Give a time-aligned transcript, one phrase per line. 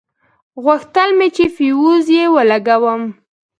[0.63, 3.03] غوښتل مې چې فيوز يې ولګوم.